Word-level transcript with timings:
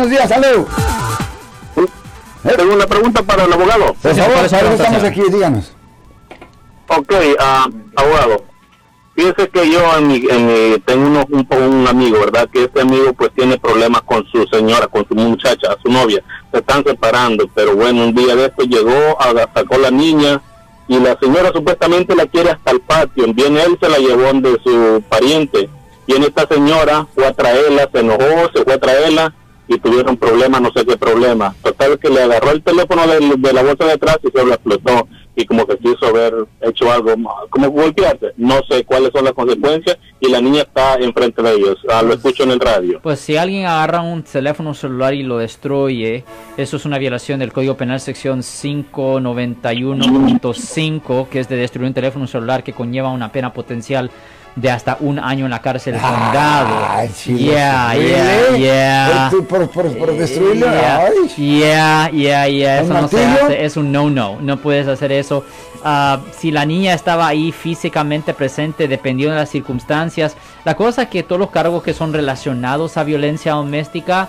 Buenos 0.00 0.16
días, 0.16 0.30
salud. 0.30 0.66
Tengo 2.56 2.72
una 2.72 2.86
pregunta 2.86 3.22
para 3.22 3.44
el 3.44 3.52
abogado. 3.52 3.94
Por 4.00 4.14
favor, 4.14 4.44
estamos 4.46 5.04
aquí, 5.04 5.20
díganos. 5.30 5.72
Ok, 6.88 7.12
uh, 7.12 8.00
abogado. 8.00 8.42
Fíjese 9.14 9.50
que 9.50 9.70
yo 9.70 9.98
en 9.98 10.08
mi, 10.08 10.14
en 10.26 10.46
mi, 10.46 10.78
tengo 10.86 11.06
uno, 11.06 11.26
un, 11.28 11.46
un, 11.50 11.86
amigo, 11.86 12.18
¿verdad? 12.18 12.48
Que 12.50 12.64
este 12.64 12.80
amigo 12.80 13.12
pues 13.12 13.30
tiene 13.36 13.58
problemas 13.58 14.00
con 14.00 14.24
su 14.32 14.46
señora, 14.46 14.86
con 14.86 15.06
su 15.06 15.14
muchacha, 15.14 15.76
su 15.82 15.92
novia. 15.92 16.24
Se 16.50 16.60
están 16.60 16.82
separando, 16.82 17.46
pero 17.54 17.76
bueno, 17.76 18.04
un 18.04 18.14
día 18.14 18.34
de 18.34 18.46
esto 18.46 18.62
llegó, 18.62 19.18
sacó 19.54 19.76
la 19.76 19.90
niña 19.90 20.40
y 20.88 20.98
la 20.98 21.18
señora 21.20 21.52
supuestamente 21.52 22.16
la 22.16 22.24
quiere 22.24 22.52
hasta 22.52 22.70
el 22.70 22.80
patio. 22.80 23.26
Viene 23.34 23.64
él, 23.64 23.76
se 23.78 23.86
la 23.86 23.98
llevó 23.98 24.32
de 24.32 24.58
su 24.64 25.02
pariente. 25.10 25.68
Viene 26.06 26.28
esta 26.28 26.48
señora, 26.48 27.06
fue 27.14 27.26
a 27.26 27.34
traerla, 27.34 27.86
se 27.92 28.00
enojó, 28.00 28.50
se 28.54 28.64
fue 28.64 28.72
a 28.72 28.80
traerla 28.80 29.34
y 29.70 29.78
tuvieron 29.78 30.16
problemas, 30.16 30.60
no 30.60 30.72
sé 30.74 30.84
qué 30.84 30.96
problema. 30.96 31.54
Total 31.62 31.96
que 31.98 32.10
le 32.10 32.24
agarró 32.24 32.50
el 32.50 32.62
teléfono 32.62 33.06
de, 33.06 33.20
de 33.38 33.52
la 33.52 33.62
bolsa 33.62 33.84
de 33.84 33.92
atrás 33.92 34.18
y 34.22 34.30
se 34.36 34.44
lo 34.44 34.52
explotó 34.52 35.06
y 35.36 35.46
como 35.46 35.64
que 35.66 35.78
quiso 35.78 36.06
haber 36.06 36.34
hecho 36.60 36.90
algo, 36.90 37.14
como 37.48 37.70
golpearse. 37.70 38.32
No 38.36 38.60
sé 38.68 38.84
cuáles 38.84 39.12
son 39.12 39.24
las 39.24 39.32
consecuencias 39.32 39.96
y 40.18 40.28
la 40.28 40.40
niña 40.40 40.62
está 40.62 40.96
enfrente 40.96 41.40
de 41.40 41.54
ellos. 41.54 41.78
Ah, 41.88 42.02
lo 42.02 42.08
pues, 42.08 42.18
escucho 42.18 42.42
en 42.42 42.50
el 42.50 42.58
radio. 42.58 42.98
Pues 43.00 43.20
si 43.20 43.36
alguien 43.36 43.66
agarra 43.66 44.00
un 44.02 44.24
teléfono 44.24 44.74
celular 44.74 45.14
y 45.14 45.22
lo 45.22 45.38
destruye, 45.38 46.24
eso 46.56 46.76
es 46.76 46.84
una 46.84 46.98
violación 46.98 47.38
del 47.38 47.52
Código 47.52 47.76
Penal 47.76 48.00
sección 48.00 48.40
591.5, 48.40 51.28
que 51.28 51.38
es 51.40 51.48
de 51.48 51.54
destruir 51.56 51.86
un 51.86 51.94
teléfono 51.94 52.26
celular 52.26 52.64
que 52.64 52.72
conlleva 52.72 53.10
una 53.10 53.30
pena 53.30 53.52
potencial 53.52 54.10
de 54.56 54.70
hasta 54.70 54.96
un 55.00 55.18
año 55.18 55.44
en 55.44 55.50
la 55.50 55.60
cárcel 55.60 55.94
condado. 55.94 56.86
Ay, 56.88 57.08
yeah, 57.26 57.94
yeah, 57.94 58.56
yeah. 58.56 59.30
Por, 59.48 59.68
por, 59.70 59.96
por 59.96 60.16
destruirlo. 60.16 60.66
Yeah, 61.36 62.10
yeah, 62.10 62.48
yeah, 62.48 62.80
Eso 62.80 62.92
no 62.92 63.08
se 63.08 63.24
hace. 63.24 63.64
Es 63.64 63.76
un 63.76 63.92
no-no. 63.92 64.38
No 64.40 64.56
puedes 64.58 64.88
hacer 64.88 65.12
eso. 65.12 65.44
Uh, 65.84 66.18
si 66.36 66.50
la 66.50 66.66
niña 66.66 66.92
estaba 66.92 67.26
ahí 67.26 67.52
físicamente 67.52 68.34
presente, 68.34 68.86
dependiendo 68.86 69.34
de 69.34 69.40
las 69.40 69.50
circunstancias. 69.50 70.36
La 70.64 70.74
cosa 70.74 71.02
es 71.02 71.08
que 71.08 71.22
todos 71.22 71.38
los 71.38 71.50
cargos 71.50 71.82
que 71.82 71.94
son 71.94 72.12
relacionados 72.12 72.96
a 72.96 73.04
violencia 73.04 73.52
doméstica 73.52 74.28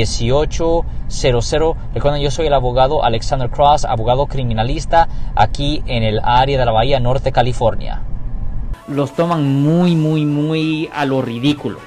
1-800-530-1800. 0.00 1.76
Recuerden, 1.94 2.22
yo 2.22 2.30
soy 2.30 2.46
el 2.46 2.54
abogado 2.54 3.04
Alexander 3.04 3.50
Cross, 3.50 3.84
abogado 3.84 4.26
criminalista 4.26 5.08
aquí 5.34 5.82
en 5.86 6.02
el 6.02 6.20
área 6.22 6.58
de 6.58 6.64
la 6.64 6.72
Bahía 6.72 7.00
Norte, 7.00 7.32
California. 7.32 8.02
Los 8.88 9.14
toman 9.14 9.62
muy, 9.62 9.94
muy, 9.96 10.24
muy 10.24 10.90
a 10.94 11.04
lo 11.04 11.22
ridículo. 11.22 11.78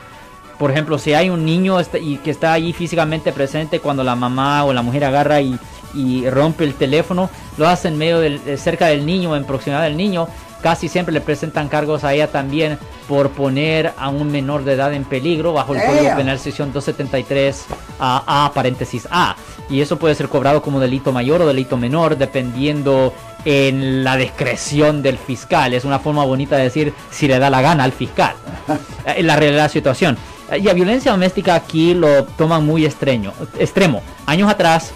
Por 0.57 0.71
ejemplo, 0.71 0.97
si 0.97 1.13
hay 1.13 1.29
un 1.29 1.43
niño 1.43 1.79
este, 1.79 1.99
que 2.19 2.31
está 2.31 2.53
allí 2.53 2.71
físicamente 2.71 3.33
presente 3.33 3.81
cuando 3.81 4.03
la 4.03 4.15
mamá 4.15 4.63
o 4.63 4.71
la 4.71 4.81
mujer 4.81 5.03
agarra 5.03 5.41
y 5.41 5.59
y 5.95 6.29
rompe 6.29 6.63
el 6.63 6.75
teléfono, 6.75 7.29
lo 7.57 7.67
hace 7.67 7.87
en 7.87 7.97
medio 7.97 8.19
del, 8.19 8.39
cerca 8.57 8.87
del 8.87 9.05
niño, 9.05 9.35
en 9.35 9.45
proximidad 9.45 9.83
del 9.83 9.97
niño, 9.97 10.27
casi 10.61 10.87
siempre 10.87 11.13
le 11.13 11.21
presentan 11.21 11.69
cargos 11.69 12.03
a 12.03 12.13
ella 12.13 12.27
también 12.27 12.77
por 13.07 13.31
poner 13.31 13.93
a 13.97 14.09
un 14.09 14.31
menor 14.31 14.63
de 14.63 14.73
edad 14.73 14.93
en 14.93 15.03
peligro 15.03 15.53
bajo 15.53 15.75
el 15.75 15.81
Código 15.83 16.15
Penal 16.15 16.39
sección 16.39 16.73
273 16.73 17.65
a, 17.99 18.45
a 18.45 18.53
paréntesis 18.53 19.07
A. 19.11 19.35
Y 19.69 19.81
eso 19.81 19.97
puede 19.97 20.15
ser 20.15 20.29
cobrado 20.29 20.61
como 20.61 20.79
delito 20.79 21.11
mayor 21.11 21.41
o 21.41 21.47
delito 21.47 21.77
menor 21.77 22.17
dependiendo 22.17 23.13
en 23.45 24.03
la 24.03 24.17
discreción 24.17 25.01
del 25.01 25.17
fiscal. 25.17 25.73
Es 25.73 25.85
una 25.85 25.99
forma 25.99 26.23
bonita 26.25 26.55
de 26.57 26.63
decir 26.63 26.93
si 27.11 27.27
le 27.27 27.39
da 27.39 27.49
la 27.49 27.61
gana 27.61 27.83
al 27.83 27.91
fiscal. 27.91 28.33
En 29.05 29.27
la 29.27 29.35
realidad 29.35 29.57
de 29.57 29.63
la 29.63 29.69
situación. 29.69 30.17
Y 30.59 30.67
a 30.67 30.73
violencia 30.73 31.11
doméstica 31.11 31.55
aquí 31.55 31.93
lo 31.93 32.23
toman 32.23 32.65
muy 32.65 32.85
extremo. 32.85 34.01
Años 34.25 34.49
atrás 34.49 34.93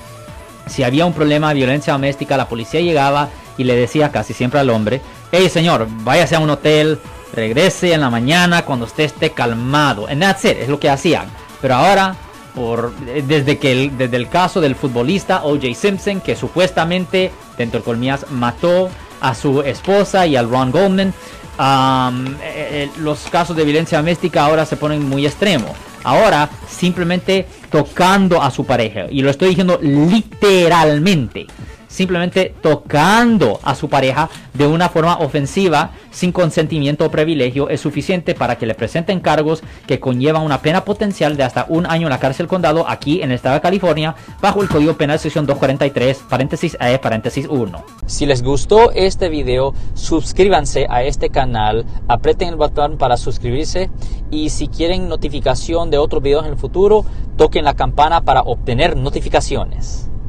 si 0.70 0.84
había 0.84 1.06
un 1.06 1.14
problema 1.14 1.50
de 1.50 1.56
violencia 1.56 1.94
doméstica, 1.94 2.38
la 2.38 2.48
policía 2.48 2.80
llegaba 2.80 3.30
y 3.58 3.64
le 3.64 3.76
decía 3.76 4.12
casi 4.12 4.34
siempre 4.34 4.60
al 4.60 4.70
hombre, 4.70 5.02
hey 5.32 5.50
señor, 5.50 5.88
váyase 6.04 6.36
a 6.36 6.40
un 6.40 6.50
hotel, 6.50 7.00
regrese 7.34 7.94
en 7.94 8.02
la 8.02 8.10
mañana 8.10 8.64
cuando 8.64 8.86
usted 8.86 9.06
esté 9.06 9.32
calmado. 9.32 10.08
And 10.08 10.22
that's 10.22 10.46
it, 10.46 10.58
es 10.58 10.70
lo 10.70 10.80
que 10.80 10.90
hacían. 10.90 11.26
Pero 11.62 11.76
ahora, 11.76 12.16
por, 12.56 12.94
desde, 12.96 13.58
que 13.58 13.72
el, 13.72 13.98
desde 13.98 14.18
el 14.18 14.30
caso 14.30 14.62
del 14.62 14.76
futbolista 14.76 15.44
O.J. 15.44 15.74
Simpson, 15.74 16.22
que 16.22 16.36
supuestamente, 16.36 17.32
dentro 17.58 17.80
de 17.80 17.86
colmillas, 17.86 18.26
mató 18.32 18.90
a 19.22 19.36
su 19.36 19.62
esposa 19.62 20.26
y 20.26 20.36
al 20.36 20.50
Ron 20.50 20.72
Goldman, 20.72 21.14
eh, 21.60 22.34
eh, 22.42 22.90
los 23.00 23.20
casos 23.30 23.56
de 23.56 23.66
violencia 23.66 23.98
doméstica 23.98 24.46
ahora 24.46 24.66
se 24.66 24.78
ponen 24.78 25.08
muy 25.08 25.26
extremos. 25.26 25.72
Ahora 26.04 26.50
simplemente 26.70 27.46
tocando 27.70 28.42
a 28.42 28.50
su 28.52 28.66
pareja. 28.66 29.08
Y 29.10 29.22
lo 29.22 29.30
estoy 29.30 29.50
diciendo 29.50 29.78
literalmente 29.82 31.48
simplemente 31.90 32.56
tocando 32.62 33.60
a 33.64 33.76
su 33.76 33.90
pareja 33.90 34.30
de 34.54 34.66
una 34.66 34.88
forma 34.88 35.18
ofensiva 35.18 35.92
sin 36.12 36.32
consentimiento 36.32 37.06
o 37.06 37.12
privilegio 37.12 37.68
es 37.68 37.82
suficiente 37.82 38.36
para 38.36 38.58
que 38.58 38.66
le 38.66 38.76
presenten 38.76 39.20
cargos 39.20 39.62
que 39.88 40.00
conllevan 40.00 40.44
una 40.44 40.62
pena 40.62 40.86
potencial 40.86 41.36
de 41.36 41.44
hasta 41.44 41.66
un 41.68 41.86
año 41.86 42.08
en 42.08 42.12
la 42.12 42.20
cárcel 42.20 42.48
condado 42.48 42.88
aquí 42.88 43.22
en 43.22 43.32
el 43.32 43.36
estado 43.36 43.56
de 43.56 43.62
California 43.62 44.16
bajo 44.42 44.62
el 44.62 44.70
Código 44.70 44.94
Penal 44.94 45.20
sección 45.20 45.46
243 45.46 46.24
paréntesis 46.30 46.78
E 46.80 47.00
paréntesis 47.00 47.48
1. 47.50 47.84
Si 48.06 48.26
les 48.26 48.44
gustó 48.44 48.92
este 48.92 49.30
video, 49.30 49.74
suscríbanse 49.96 50.86
a 50.90 51.04
este 51.04 51.30
canal, 51.30 51.86
aprieten 52.08 52.50
el 52.50 52.56
botón 52.56 52.98
para 52.98 53.18
suscribirse 53.18 53.90
y 54.30 54.50
si 54.50 54.68
quieren 54.68 55.10
notificación 55.10 55.90
de 55.90 55.98
otros 55.98 56.22
videos 56.22 56.46
en 56.46 56.52
el 56.52 56.58
futuro, 56.58 57.06
toquen 57.36 57.66
la 57.66 57.74
campana 57.74 58.22
para 58.22 58.42
obtener 58.42 58.96
notificaciones. 58.96 60.09